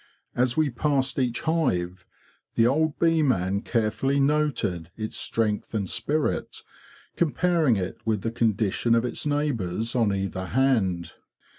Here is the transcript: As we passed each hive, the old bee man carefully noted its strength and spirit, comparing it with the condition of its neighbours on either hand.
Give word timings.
As 0.33 0.57
we 0.57 0.71
passed 0.71 1.19
each 1.19 1.41
hive, 1.41 2.07
the 2.55 2.65
old 2.65 2.97
bee 2.97 3.21
man 3.21 3.61
carefully 3.61 4.19
noted 4.19 4.89
its 4.97 5.15
strength 5.15 5.75
and 5.75 5.87
spirit, 5.87 6.63
comparing 7.15 7.75
it 7.75 7.97
with 8.03 8.23
the 8.23 8.31
condition 8.31 8.95
of 8.95 9.05
its 9.05 9.27
neighbours 9.27 9.93
on 9.95 10.11
either 10.11 10.45
hand. 10.47 11.11